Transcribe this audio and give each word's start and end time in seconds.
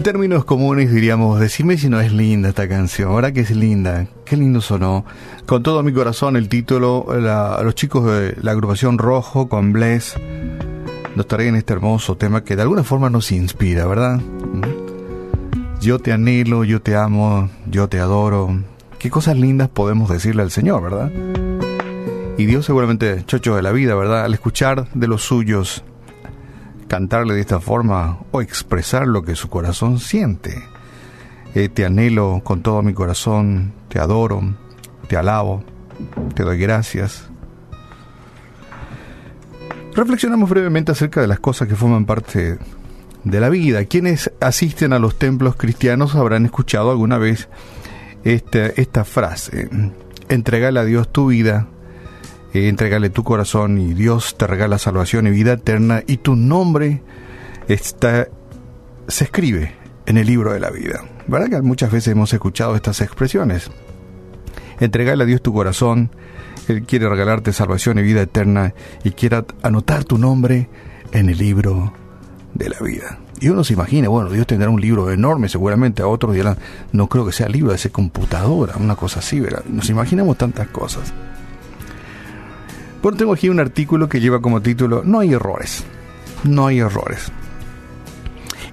En 0.00 0.04
términos 0.04 0.46
comunes 0.46 0.90
diríamos, 0.90 1.38
decime 1.38 1.76
si 1.76 1.90
no 1.90 2.00
es 2.00 2.10
linda 2.10 2.48
esta 2.48 2.66
canción, 2.66 3.10
ahora 3.10 3.32
que 3.32 3.40
es 3.40 3.50
linda, 3.50 4.06
qué 4.24 4.34
lindo 4.34 4.62
sonó. 4.62 5.04
Con 5.44 5.62
todo 5.62 5.82
mi 5.82 5.92
corazón 5.92 6.36
el 6.36 6.48
título, 6.48 7.08
a 7.10 7.62
los 7.62 7.74
chicos 7.74 8.06
de 8.06 8.34
la 8.40 8.52
agrupación 8.52 8.96
Rojo 8.96 9.50
con 9.50 9.74
Bless 9.74 10.14
nos 11.14 11.26
traen 11.26 11.54
este 11.54 11.74
hermoso 11.74 12.16
tema 12.16 12.44
que 12.44 12.56
de 12.56 12.62
alguna 12.62 12.82
forma 12.82 13.10
nos 13.10 13.30
inspira, 13.30 13.86
¿verdad? 13.86 14.16
¿Mm? 14.16 15.82
Yo 15.82 15.98
te 15.98 16.12
anhelo, 16.14 16.64
yo 16.64 16.80
te 16.80 16.96
amo, 16.96 17.50
yo 17.70 17.90
te 17.90 18.00
adoro. 18.00 18.58
Qué 18.98 19.10
cosas 19.10 19.36
lindas 19.36 19.68
podemos 19.68 20.08
decirle 20.08 20.40
al 20.40 20.50
Señor, 20.50 20.82
¿verdad? 20.82 21.12
Y 22.38 22.46
Dios 22.46 22.64
seguramente, 22.64 23.22
chocho 23.26 23.54
de 23.54 23.60
la 23.60 23.70
vida, 23.70 23.94
¿verdad? 23.96 24.24
Al 24.24 24.32
escuchar 24.32 24.88
de 24.94 25.08
los 25.08 25.20
suyos 25.20 25.84
cantarle 26.90 27.34
de 27.34 27.40
esta 27.40 27.60
forma 27.60 28.18
o 28.32 28.42
expresar 28.42 29.06
lo 29.06 29.22
que 29.22 29.36
su 29.36 29.48
corazón 29.48 30.00
siente. 30.00 30.60
Eh, 31.54 31.68
te 31.68 31.86
anhelo 31.86 32.40
con 32.42 32.62
todo 32.62 32.82
mi 32.82 32.94
corazón, 32.94 33.72
te 33.88 34.00
adoro, 34.00 34.42
te 35.06 35.16
alabo, 35.16 35.62
te 36.34 36.42
doy 36.42 36.58
gracias. 36.58 37.28
Reflexionamos 39.94 40.50
brevemente 40.50 40.90
acerca 40.90 41.20
de 41.20 41.28
las 41.28 41.38
cosas 41.38 41.68
que 41.68 41.76
forman 41.76 42.06
parte 42.06 42.58
de 43.22 43.40
la 43.40 43.50
vida. 43.50 43.84
Quienes 43.84 44.32
asisten 44.40 44.92
a 44.92 44.98
los 44.98 45.16
templos 45.16 45.54
cristianos 45.54 46.16
habrán 46.16 46.44
escuchado 46.44 46.90
alguna 46.90 47.18
vez 47.18 47.48
esta, 48.24 48.66
esta 48.66 49.04
frase, 49.04 49.70
entregale 50.28 50.80
a 50.80 50.84
Dios 50.84 51.08
tu 51.12 51.28
vida 51.28 51.68
eh, 52.52 52.68
entregale 52.68 53.10
tu 53.10 53.24
corazón 53.24 53.78
y 53.78 53.94
Dios 53.94 54.36
te 54.36 54.46
regala 54.46 54.78
salvación 54.78 55.26
y 55.26 55.30
vida 55.30 55.54
eterna 55.54 56.02
y 56.06 56.18
tu 56.18 56.36
nombre 56.36 57.02
está, 57.68 58.28
se 59.08 59.24
escribe 59.24 59.74
en 60.06 60.18
el 60.18 60.26
libro 60.26 60.52
de 60.52 60.60
la 60.60 60.70
vida. 60.70 61.04
¿Verdad 61.26 61.48
que 61.48 61.62
muchas 61.62 61.92
veces 61.92 62.12
hemos 62.12 62.32
escuchado 62.32 62.74
estas 62.74 63.00
expresiones? 63.00 63.70
Entregale 64.80 65.24
a 65.24 65.26
Dios 65.26 65.42
tu 65.42 65.52
corazón, 65.52 66.10
Él 66.66 66.82
quiere 66.82 67.08
regalarte 67.08 67.52
salvación 67.52 67.98
y 67.98 68.02
vida 68.02 68.22
eterna 68.22 68.74
y 69.04 69.10
quiere 69.10 69.44
anotar 69.62 70.04
tu 70.04 70.18
nombre 70.18 70.68
en 71.12 71.28
el 71.28 71.38
libro 71.38 71.92
de 72.54 72.68
la 72.70 72.78
vida. 72.80 73.18
Y 73.40 73.48
uno 73.48 73.64
se 73.64 73.72
imagina, 73.72 74.08
bueno, 74.08 74.30
Dios 74.30 74.46
tendrá 74.46 74.68
un 74.68 74.80
libro 74.80 75.10
enorme, 75.10 75.48
seguramente 75.48 76.02
a 76.02 76.06
otros 76.06 76.34
dirán, 76.34 76.58
no 76.92 77.08
creo 77.08 77.24
que 77.24 77.32
sea 77.32 77.48
libro 77.48 77.70
de 77.70 77.76
esa 77.76 77.88
computadora, 77.88 78.76
una 78.76 78.96
cosa 78.96 79.20
así, 79.20 79.40
¿verdad? 79.40 79.64
Nos 79.66 79.88
imaginamos 79.88 80.36
tantas 80.36 80.68
cosas. 80.68 81.12
Bueno, 83.02 83.16
tengo 83.16 83.32
aquí 83.32 83.48
un 83.48 83.60
artículo 83.60 84.08
que 84.08 84.20
lleva 84.20 84.42
como 84.42 84.60
título 84.60 85.02
No 85.04 85.20
hay 85.20 85.32
errores. 85.32 85.84
No 86.44 86.66
hay 86.66 86.80
errores. 86.80 87.32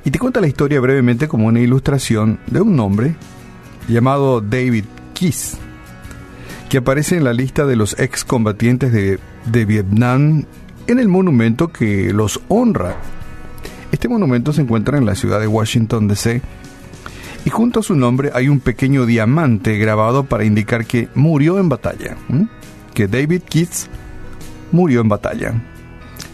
Y 0.04 0.12
te 0.12 0.20
cuenta 0.20 0.42
la 0.42 0.48
historia 0.48 0.80
brevemente 0.80 1.28
como 1.28 1.48
una 1.48 1.60
ilustración 1.60 2.40
de 2.48 2.62
un 2.62 2.80
hombre 2.80 3.16
llamado 3.88 4.42
David 4.42 4.86
Kiss, 5.14 5.58
que 6.70 6.78
aparece 6.78 7.18
en 7.18 7.24
la 7.24 7.34
lista 7.34 7.66
de 7.66 7.76
los 7.76 7.98
excombatientes 8.00 8.92
de, 8.92 9.20
de 9.46 9.66
Vietnam 9.66 10.46
en 10.88 11.00
el 11.00 11.08
monumento 11.08 11.70
que 11.70 12.14
los 12.14 12.42
honra. 12.48 12.98
Este 13.92 14.08
monumento 14.08 14.54
se 14.54 14.62
encuentra 14.62 14.98
en 14.98 15.06
la 15.06 15.16
ciudad 15.16 15.40
de 15.40 15.48
Washington, 15.48 16.08
D.C. 16.08 16.42
Y 17.46 17.50
junto 17.50 17.80
a 17.80 17.84
su 17.84 17.96
nombre 17.96 18.32
hay 18.34 18.50
un 18.50 18.60
pequeño 18.60 19.06
diamante 19.06 19.78
grabado 19.78 20.26
para 20.26 20.44
indicar 20.44 20.86
que 20.86 21.08
murió 21.16 21.60
en 21.60 21.70
batalla. 21.70 22.18
Que 22.94 23.08
David 23.08 23.44
Kiss 23.48 23.90
murió 24.72 25.02
en 25.02 25.10
batalla. 25.10 25.54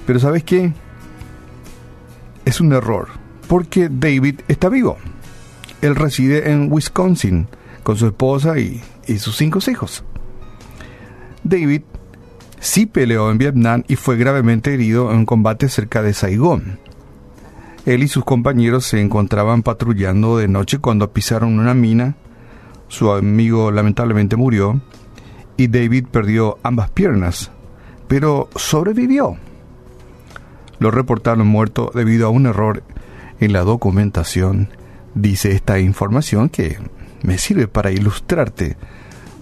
Pero 0.06 0.20
¿sabes 0.20 0.44
qué? 0.44 0.73
Es 2.45 2.59
un 2.59 2.73
error, 2.73 3.08
porque 3.48 3.90
David 3.90 4.42
está 4.48 4.70
vivo. 4.70 4.98
Él 5.81 5.95
reside 5.95 6.52
en 6.52 6.72
Wisconsin 6.72 7.48
con 7.84 7.98
su 7.98 8.08
esposa 8.08 8.58
y, 8.59 8.81
sus 9.17 9.36
cinco 9.36 9.59
hijos. 9.70 10.03
David 11.44 11.81
sí 12.59 12.85
peleó 12.85 13.30
en 13.30 13.38
Vietnam 13.38 13.84
y 13.88 13.97
fue 13.97 14.16
gravemente 14.16 14.74
herido 14.74 15.12
en 15.12 15.19
un 15.19 15.25
combate 15.25 15.68
cerca 15.68 16.02
de 16.02 16.13
Saigón. 16.13 16.79
Él 17.85 18.03
y 18.03 18.08
sus 18.08 18.24
compañeros 18.24 18.85
se 18.85 19.02
encontraban 19.02 19.62
patrullando 19.62 20.38
de 20.38 20.47
noche 20.47 20.78
cuando 20.79 21.12
pisaron 21.12 21.59
una 21.59 21.74
mina. 21.74 22.16
Su 22.88 23.12
amigo 23.12 23.72
lamentablemente 23.72 24.38
murió 24.38 24.81
y 25.58 25.68
David 25.68 26.08
perdió 26.09 26.59
ambas 26.63 26.90
piernas 26.91 27.52
pero 28.13 28.47
sobrevivió. 28.56 29.38
Lo 30.78 30.91
reportaron 30.91 31.47
muerto 31.47 31.90
debido 31.96 32.28
a 32.28 32.29
un 32.29 32.46
error 32.46 32.84
en 33.40 33.53
la 33.53 33.62
documentación, 33.62 34.69
dice 35.16 35.53
esta 35.53 35.79
información 35.79 36.50
que 36.50 36.78
me 37.23 37.40
sirve 37.40 37.68
para 37.68 37.90
ilustrarte 37.90 38.78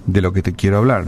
de 0.05 0.21
lo 0.21 0.31
que 0.31 0.41
te 0.41 0.53
quiero 0.53 0.77
hablar. 0.77 1.03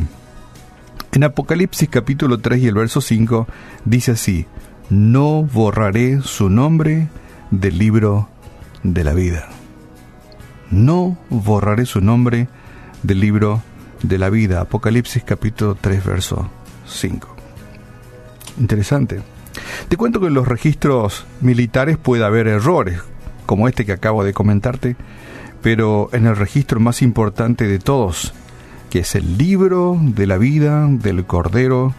En 1.13 1.23
Apocalipsis 1.23 1.88
capítulo 1.88 2.40
3 2.40 2.63
y 2.63 2.68
el 2.68 2.73
verso 2.73 3.00
5 3.00 3.47
dice 3.85 4.12
así, 4.12 4.46
no 4.90 5.44
borraré 5.44 6.19
su 6.22 6.50
nombre 6.50 7.07
del 7.50 7.78
libro 7.78 8.28
de 8.84 9.06
la 9.06 9.13
vida. 9.13 9.47
No 10.69 11.18
borraré 11.29 11.85
su 11.85 12.02
nombre 12.02 12.50
del 13.03 13.22
libro 13.22 13.63
de 14.02 14.18
la 14.18 14.29
vida. 14.29 14.59
Apocalipsis 14.59 15.23
capítulo 15.23 15.75
3 15.75 16.03
verso 16.03 16.50
5. 16.88 17.33
Interesante. 18.59 19.22
Te 19.88 19.97
cuento 19.97 20.19
que 20.19 20.28
en 20.28 20.34
los 20.34 20.47
registros 20.47 21.25
militares 21.41 21.97
puede 21.97 22.25
haber 22.25 22.47
errores, 22.47 23.02
como 23.46 23.68
este 23.68 23.86
que 23.86 23.94
acabo 23.94 24.24
de 24.24 24.34
comentarte, 24.34 24.96
pero 25.62 26.09
en 26.14 26.25
el 26.25 26.36
registro 26.36 26.80
más 26.80 27.02
importante 27.02 27.68
de 27.68 27.80
todos, 27.80 28.34
que 28.90 29.00
es 29.00 29.16
el 29.16 29.38
libro 29.38 29.97
de 30.02 30.28
la 30.28 30.38
vida 30.38 30.88
del 30.88 31.25
Cordero, 31.25 31.94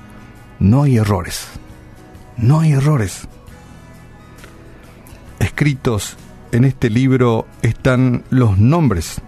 no 0.59 0.82
hay 0.84 0.97
errores. 0.97 1.48
No 2.37 2.60
hay 2.60 2.72
errores. 2.72 3.28
Escritos 5.38 6.16
en 6.53 6.65
este 6.65 6.91
libro 6.91 7.47
están 7.62 8.25
los 8.31 8.59
nombres 8.59 9.21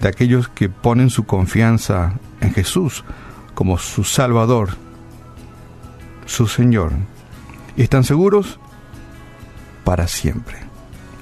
de 0.00 0.08
aquellos 0.08 0.48
que 0.48 0.68
ponen 0.68 1.10
su 1.10 1.24
confianza 1.24 2.14
en 2.40 2.52
Jesús 2.52 3.04
como 3.54 3.78
su 3.78 4.04
Salvador 4.04 4.76
su 6.26 6.46
Señor. 6.46 6.92
¿Están 7.76 8.04
seguros? 8.04 8.58
Para 9.84 10.06
siempre. 10.08 10.56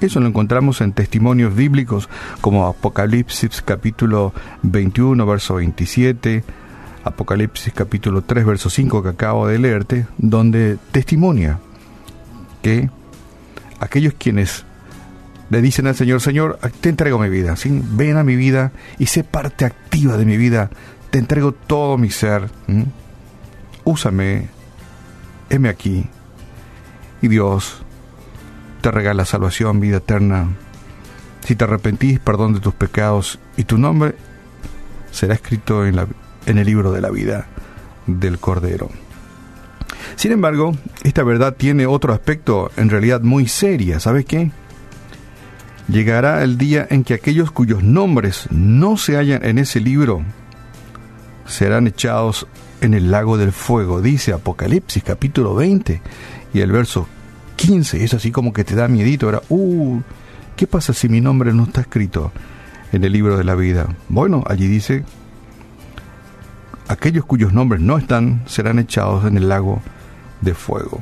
Eso 0.00 0.20
lo 0.20 0.26
encontramos 0.26 0.80
en 0.80 0.92
testimonios 0.92 1.54
bíblicos 1.54 2.08
como 2.40 2.66
Apocalipsis 2.66 3.62
capítulo 3.62 4.34
21, 4.62 5.24
verso 5.24 5.54
27, 5.54 6.44
Apocalipsis 7.04 7.72
capítulo 7.72 8.22
3, 8.22 8.44
verso 8.44 8.70
5 8.70 9.02
que 9.02 9.08
acabo 9.08 9.46
de 9.46 9.58
leerte, 9.58 10.06
donde 10.18 10.78
testimonia 10.90 11.58
que 12.62 12.90
aquellos 13.80 14.14
quienes 14.14 14.64
le 15.50 15.60
dicen 15.60 15.86
al 15.86 15.94
Señor, 15.94 16.20
Señor, 16.20 16.58
te 16.80 16.88
entrego 16.88 17.18
mi 17.18 17.28
vida, 17.28 17.54
ven 17.92 18.16
a 18.16 18.24
mi 18.24 18.36
vida 18.36 18.72
y 18.98 19.06
sé 19.06 19.22
parte 19.24 19.64
activa 19.64 20.16
de 20.16 20.24
mi 20.24 20.36
vida, 20.36 20.70
te 21.10 21.18
entrego 21.18 21.52
todo 21.52 21.96
mi 21.98 22.10
ser, 22.10 22.50
úsame, 23.84 24.48
heme 25.50 25.68
aquí. 25.68 26.06
Y 27.22 27.28
Dios 27.28 27.82
te 28.80 28.90
regala 28.90 29.24
salvación, 29.24 29.80
vida 29.80 29.98
eterna. 29.98 30.48
Si 31.44 31.56
te 31.56 31.64
arrepentís, 31.64 32.18
perdón 32.18 32.54
de 32.54 32.60
tus 32.60 32.74
pecados 32.74 33.38
y 33.56 33.64
tu 33.64 33.78
nombre 33.78 34.14
será 35.10 35.34
escrito 35.34 35.86
en, 35.86 35.96
la, 35.96 36.06
en 36.46 36.58
el 36.58 36.66
libro 36.66 36.92
de 36.92 37.00
la 37.00 37.10
vida 37.10 37.46
del 38.06 38.38
Cordero. 38.38 38.90
Sin 40.16 40.32
embargo, 40.32 40.74
esta 41.02 41.22
verdad 41.22 41.54
tiene 41.54 41.86
otro 41.86 42.12
aspecto 42.12 42.70
en 42.76 42.90
realidad 42.90 43.20
muy 43.22 43.48
seria. 43.48 44.00
¿Sabes 44.00 44.24
qué? 44.24 44.50
Llegará 45.88 46.42
el 46.42 46.56
día 46.56 46.86
en 46.88 47.04
que 47.04 47.14
aquellos 47.14 47.50
cuyos 47.50 47.82
nombres 47.82 48.48
no 48.50 48.96
se 48.96 49.16
hallan 49.16 49.44
en 49.44 49.58
ese 49.58 49.80
libro 49.80 50.22
serán 51.46 51.86
echados 51.86 52.46
en 52.80 52.94
el 52.94 53.10
lago 53.10 53.38
del 53.38 53.52
fuego, 53.52 54.02
dice 54.02 54.32
Apocalipsis 54.32 55.02
capítulo 55.02 55.54
20 55.54 56.00
y 56.52 56.60
el 56.60 56.70
verso 56.72 57.06
15, 57.56 58.04
es 58.04 58.14
así 58.14 58.30
como 58.30 58.52
que 58.52 58.64
te 58.64 58.74
da 58.74 58.88
miedito, 58.88 59.26
ahora, 59.26 59.42
uh, 59.48 60.00
¿qué 60.56 60.66
pasa 60.66 60.92
si 60.92 61.08
mi 61.08 61.20
nombre 61.20 61.52
no 61.52 61.64
está 61.64 61.82
escrito 61.82 62.32
en 62.92 63.04
el 63.04 63.12
libro 63.12 63.36
de 63.38 63.44
la 63.44 63.54
vida? 63.54 63.88
Bueno, 64.08 64.44
allí 64.46 64.66
dice, 64.66 65.04
aquellos 66.88 67.24
cuyos 67.24 67.52
nombres 67.52 67.80
no 67.80 67.96
están 67.96 68.42
serán 68.46 68.78
echados 68.78 69.24
en 69.24 69.36
el 69.36 69.48
lago 69.48 69.80
de 70.40 70.54
fuego. 70.54 71.00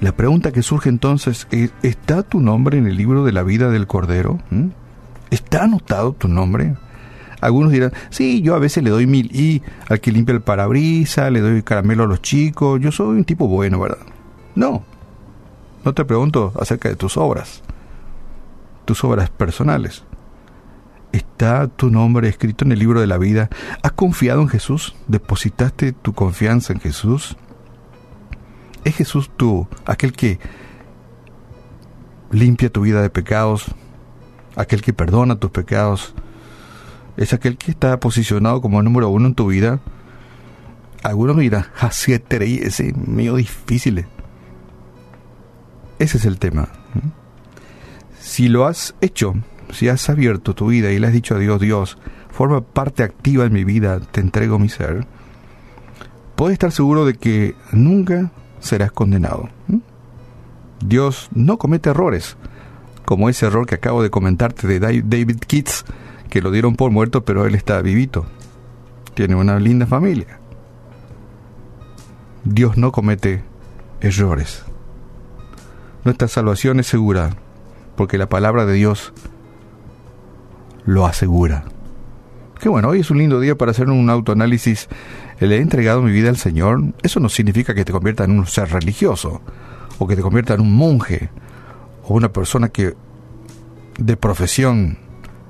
La 0.00 0.12
pregunta 0.12 0.52
que 0.52 0.62
surge 0.62 0.88
entonces 0.88 1.48
es, 1.50 1.72
¿está 1.82 2.22
tu 2.22 2.40
nombre 2.40 2.78
en 2.78 2.86
el 2.86 2.96
libro 2.96 3.24
de 3.24 3.32
la 3.32 3.42
vida 3.42 3.70
del 3.70 3.88
Cordero? 3.88 4.38
¿Mm? 4.50 4.68
¿Está 5.30 5.64
anotado 5.64 6.12
tu 6.12 6.28
nombre? 6.28 6.76
Algunos 7.40 7.72
dirán, 7.72 7.92
sí, 8.10 8.42
yo 8.42 8.54
a 8.54 8.58
veces 8.58 8.82
le 8.82 8.90
doy 8.90 9.06
mil 9.06 9.30
y 9.34 9.62
al 9.88 10.00
que 10.00 10.12
limpia 10.12 10.34
el 10.34 10.40
parabrisa, 10.40 11.30
le 11.30 11.40
doy 11.40 11.62
caramelo 11.62 12.04
a 12.04 12.06
los 12.06 12.20
chicos, 12.22 12.80
yo 12.80 12.90
soy 12.92 13.16
un 13.16 13.24
tipo 13.24 13.46
bueno, 13.48 13.80
¿verdad? 13.80 13.98
No, 14.54 14.82
no 15.84 15.94
te 15.94 16.04
pregunto 16.04 16.52
acerca 16.60 16.88
de 16.88 16.96
tus 16.96 17.16
obras. 17.16 17.62
tus 18.84 19.04
obras 19.04 19.28
personales. 19.28 20.02
¿Está 21.12 21.68
tu 21.68 21.90
nombre 21.90 22.26
escrito 22.28 22.64
en 22.64 22.72
el 22.72 22.78
libro 22.78 23.00
de 23.02 23.06
la 23.06 23.18
vida? 23.18 23.50
¿Has 23.82 23.92
confiado 23.92 24.40
en 24.40 24.48
Jesús? 24.48 24.96
¿Depositaste 25.08 25.92
tu 25.92 26.14
confianza 26.14 26.72
en 26.72 26.80
Jesús? 26.80 27.36
¿Es 28.84 28.96
Jesús 28.96 29.30
tú, 29.36 29.68
aquel 29.84 30.14
que 30.14 30.38
limpia 32.30 32.70
tu 32.70 32.80
vida 32.80 33.02
de 33.02 33.10
pecados, 33.10 33.66
aquel 34.56 34.80
que 34.80 34.94
perdona 34.94 35.36
tus 35.36 35.50
pecados? 35.50 36.14
¿Es 37.18 37.32
aquel 37.32 37.58
que 37.58 37.72
está 37.72 37.98
posicionado 37.98 38.62
como 38.62 38.80
número 38.80 39.08
uno 39.08 39.26
en 39.26 39.34
tu 39.34 39.48
vida? 39.48 39.80
Algunos 41.02 41.34
me 41.34 41.42
dirán, 41.42 41.66
ese 41.82 42.22
es 42.88 42.96
medio 42.96 43.34
difícil. 43.34 44.06
Ese 45.98 46.18
es 46.18 46.24
el 46.24 46.38
tema. 46.38 46.68
Si 48.20 48.48
lo 48.48 48.66
has 48.66 48.94
hecho, 49.00 49.34
si 49.72 49.88
has 49.88 50.08
abierto 50.08 50.54
tu 50.54 50.68
vida 50.68 50.92
y 50.92 51.00
le 51.00 51.08
has 51.08 51.12
dicho 51.12 51.34
a 51.34 51.38
Dios, 51.40 51.60
Dios, 51.60 51.98
forma 52.30 52.60
parte 52.60 53.02
activa 53.02 53.46
en 53.46 53.52
mi 53.52 53.64
vida, 53.64 53.98
te 53.98 54.20
entrego 54.20 54.60
mi 54.60 54.68
ser, 54.68 55.04
puedes 56.36 56.52
estar 56.52 56.70
seguro 56.70 57.04
de 57.04 57.14
que 57.14 57.56
nunca 57.72 58.30
serás 58.60 58.92
condenado. 58.92 59.48
Dios 60.84 61.30
no 61.34 61.58
comete 61.58 61.90
errores, 61.90 62.36
como 63.04 63.28
ese 63.28 63.46
error 63.46 63.66
que 63.66 63.74
acabo 63.74 64.04
de 64.04 64.10
comentarte 64.10 64.68
de 64.68 64.78
David 64.78 65.40
Keats, 65.48 65.84
que 66.28 66.42
lo 66.42 66.50
dieron 66.50 66.76
por 66.76 66.90
muerto, 66.90 67.24
pero 67.24 67.46
él 67.46 67.54
está 67.54 67.80
vivito. 67.82 68.26
Tiene 69.14 69.34
una 69.34 69.58
linda 69.58 69.86
familia. 69.86 70.38
Dios 72.44 72.76
no 72.76 72.92
comete 72.92 73.42
errores. 74.00 74.64
Nuestra 76.04 76.28
salvación 76.28 76.80
es 76.80 76.86
segura, 76.86 77.30
porque 77.96 78.18
la 78.18 78.28
palabra 78.28 78.64
de 78.64 78.74
Dios 78.74 79.12
lo 80.84 81.04
asegura. 81.04 81.64
Qué 82.60 82.68
bueno, 82.68 82.88
hoy 82.88 83.00
es 83.00 83.10
un 83.10 83.18
lindo 83.18 83.40
día 83.40 83.56
para 83.56 83.72
hacer 83.72 83.88
un 83.88 84.08
autoanálisis. 84.10 84.88
Le 85.40 85.56
he 85.56 85.60
entregado 85.60 86.02
mi 86.02 86.10
vida 86.10 86.28
al 86.28 86.36
Señor. 86.36 86.82
Eso 87.02 87.20
no 87.20 87.28
significa 87.28 87.74
que 87.74 87.84
te 87.84 87.92
convierta 87.92 88.24
en 88.24 88.38
un 88.38 88.46
ser 88.46 88.70
religioso, 88.70 89.42
o 89.98 90.06
que 90.06 90.16
te 90.16 90.22
convierta 90.22 90.54
en 90.54 90.60
un 90.60 90.74
monje, 90.74 91.30
o 92.04 92.14
una 92.14 92.32
persona 92.32 92.68
que 92.68 92.94
de 93.98 94.16
profesión 94.16 94.98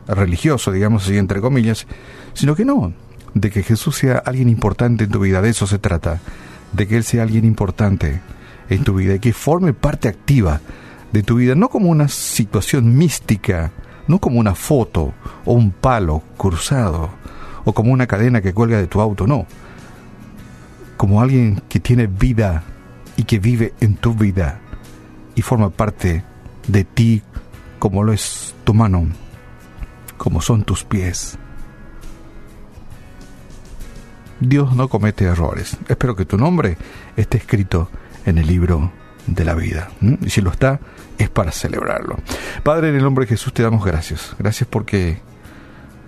religioso, 0.08 0.72
digamos 0.72 1.04
así, 1.04 1.16
entre 1.16 1.40
comillas, 1.40 1.86
sino 2.32 2.54
que 2.54 2.64
no, 2.64 2.92
de 3.34 3.50
que 3.50 3.62
Jesús 3.62 3.96
sea 3.96 4.18
alguien 4.18 4.48
importante 4.48 5.04
en 5.04 5.10
tu 5.10 5.20
vida, 5.20 5.42
de 5.42 5.50
eso 5.50 5.66
se 5.66 5.78
trata, 5.78 6.20
de 6.72 6.86
que 6.86 6.96
Él 6.96 7.04
sea 7.04 7.22
alguien 7.22 7.44
importante 7.44 8.20
en 8.68 8.84
tu 8.84 8.94
vida 8.94 9.14
y 9.14 9.18
que 9.18 9.32
forme 9.32 9.72
parte 9.72 10.08
activa 10.08 10.60
de 11.12 11.22
tu 11.22 11.36
vida, 11.36 11.54
no 11.54 11.68
como 11.68 11.88
una 11.90 12.08
situación 12.08 12.96
mística, 12.96 13.72
no 14.06 14.18
como 14.18 14.40
una 14.40 14.54
foto 14.54 15.14
o 15.44 15.52
un 15.52 15.70
palo 15.70 16.22
cruzado 16.36 17.10
o 17.64 17.72
como 17.72 17.92
una 17.92 18.06
cadena 18.06 18.40
que 18.40 18.54
cuelga 18.54 18.78
de 18.78 18.86
tu 18.86 19.00
auto, 19.00 19.26
no. 19.26 19.46
Como 20.96 21.20
alguien 21.20 21.62
que 21.68 21.80
tiene 21.80 22.06
vida 22.06 22.64
y 23.16 23.24
que 23.24 23.38
vive 23.38 23.74
en 23.80 23.94
tu 23.94 24.14
vida 24.14 24.60
y 25.34 25.42
forma 25.42 25.70
parte 25.70 26.24
de 26.66 26.84
ti 26.84 27.22
como 27.78 28.02
lo 28.02 28.12
es 28.12 28.54
tu 28.64 28.74
mano, 28.74 29.06
como 30.18 30.42
son 30.42 30.64
tus 30.64 30.84
pies. 30.84 31.38
Dios 34.40 34.74
no 34.74 34.88
comete 34.88 35.24
errores. 35.24 35.76
Espero 35.88 36.14
que 36.14 36.24
tu 36.24 36.36
nombre 36.36 36.76
esté 37.16 37.38
escrito 37.38 37.88
en 38.24 38.38
el 38.38 38.46
libro 38.46 38.92
de 39.26 39.44
la 39.44 39.54
vida. 39.54 39.90
Y 40.20 40.30
si 40.30 40.40
lo 40.40 40.50
está, 40.50 40.80
es 41.18 41.28
para 41.28 41.50
celebrarlo. 41.50 42.18
Padre, 42.62 42.90
en 42.90 42.96
el 42.96 43.02
nombre 43.02 43.24
de 43.24 43.30
Jesús 43.30 43.52
te 43.52 43.62
damos 43.62 43.84
gracias. 43.84 44.36
Gracias 44.38 44.68
porque, 44.70 45.20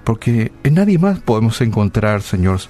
porque 0.04 0.52
en 0.62 0.74
nadie 0.74 0.98
más 0.98 1.20
podemos 1.20 1.60
encontrar, 1.60 2.22
Señor, 2.22 2.60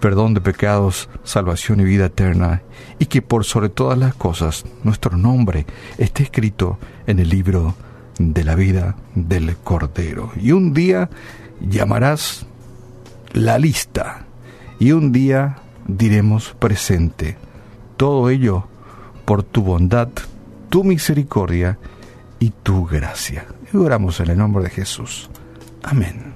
perdón 0.00 0.34
de 0.34 0.40
pecados, 0.40 1.08
salvación 1.22 1.80
y 1.80 1.84
vida 1.84 2.06
eterna, 2.06 2.62
y 2.98 3.06
que 3.06 3.22
por 3.22 3.44
sobre 3.44 3.68
todas 3.68 3.98
las 3.98 4.14
cosas 4.14 4.64
nuestro 4.82 5.16
nombre 5.16 5.66
esté 5.98 6.24
escrito 6.24 6.78
en 7.06 7.18
el 7.18 7.28
libro 7.28 7.74
de 8.18 8.44
la 8.44 8.54
vida 8.54 8.96
del 9.14 9.56
Cordero. 9.56 10.32
Y 10.40 10.52
un 10.52 10.74
día 10.74 11.08
llamarás 11.60 12.46
la 13.32 13.58
lista, 13.58 14.24
y 14.78 14.92
un 14.92 15.12
día 15.12 15.58
diremos 15.86 16.54
presente. 16.58 17.36
Todo 17.96 18.30
ello 18.30 18.66
por 19.24 19.42
tu 19.42 19.62
bondad, 19.62 20.08
tu 20.70 20.84
misericordia 20.84 21.78
y 22.38 22.50
tu 22.50 22.86
gracia. 22.86 23.46
Oramos 23.74 24.20
en 24.20 24.30
el 24.30 24.38
nombre 24.38 24.64
de 24.64 24.70
Jesús. 24.70 25.28
Amén. 25.82 26.27